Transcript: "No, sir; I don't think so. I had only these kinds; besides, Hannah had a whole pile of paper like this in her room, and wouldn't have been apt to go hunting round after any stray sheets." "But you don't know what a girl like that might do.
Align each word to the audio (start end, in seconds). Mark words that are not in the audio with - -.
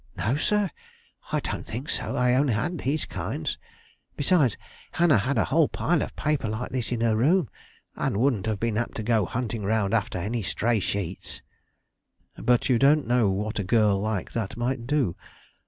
"No, 0.17 0.35
sir; 0.35 0.71
I 1.31 1.39
don't 1.41 1.63
think 1.67 1.87
so. 1.87 2.17
I 2.17 2.29
had 2.29 2.49
only 2.49 2.83
these 2.83 3.05
kinds; 3.05 3.59
besides, 4.17 4.57
Hannah 4.93 5.19
had 5.19 5.37
a 5.37 5.45
whole 5.45 5.67
pile 5.67 6.01
of 6.01 6.15
paper 6.15 6.49
like 6.49 6.71
this 6.71 6.91
in 6.91 7.01
her 7.01 7.15
room, 7.15 7.49
and 7.95 8.17
wouldn't 8.17 8.47
have 8.47 8.59
been 8.59 8.79
apt 8.79 8.95
to 8.95 9.03
go 9.03 9.25
hunting 9.27 9.63
round 9.63 9.93
after 9.93 10.17
any 10.17 10.41
stray 10.41 10.79
sheets." 10.79 11.43
"But 12.35 12.67
you 12.67 12.79
don't 12.79 13.05
know 13.05 13.29
what 13.29 13.59
a 13.59 13.63
girl 13.63 13.99
like 13.99 14.31
that 14.31 14.57
might 14.57 14.87
do. 14.87 15.15